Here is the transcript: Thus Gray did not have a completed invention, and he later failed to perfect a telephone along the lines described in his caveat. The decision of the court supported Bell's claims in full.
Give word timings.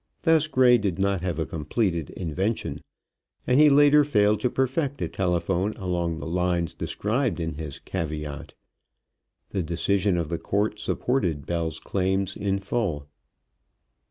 Thus 0.23 0.47
Gray 0.47 0.79
did 0.79 0.97
not 0.97 1.21
have 1.21 1.37
a 1.37 1.45
completed 1.45 2.09
invention, 2.09 2.81
and 3.45 3.59
he 3.59 3.69
later 3.69 4.03
failed 4.03 4.39
to 4.39 4.49
perfect 4.49 4.99
a 4.99 5.07
telephone 5.07 5.73
along 5.73 6.17
the 6.17 6.25
lines 6.25 6.73
described 6.73 7.39
in 7.39 7.53
his 7.53 7.77
caveat. 7.77 8.55
The 9.49 9.61
decision 9.61 10.17
of 10.17 10.29
the 10.29 10.39
court 10.39 10.79
supported 10.79 11.45
Bell's 11.45 11.79
claims 11.79 12.35
in 12.35 12.57
full. 12.57 13.09